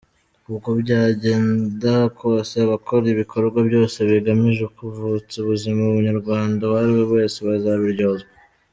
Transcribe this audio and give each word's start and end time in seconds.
Uko 0.55 0.69
byagenda 0.81 1.93
kose 2.19 2.53
abakora 2.65 3.05
ibikorwa 3.13 3.59
byose 3.69 3.97
bigamije 4.09 4.65
kuvutsa 4.75 5.35
ubuzima 5.43 5.79
umunyarwanda 5.83 6.61
uwari 6.65 6.93
wese 7.13 7.37
bazabiryozwa. 7.49 8.31